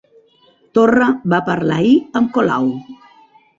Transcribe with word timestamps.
Torra 0.77 1.09
va 1.35 1.41
parlar 1.51 1.77
ahir 1.83 1.93
amb 2.23 2.35
Colau 2.39 2.75